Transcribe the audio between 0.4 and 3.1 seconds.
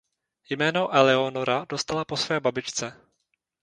Jméno Eleonora dostala po své babičce.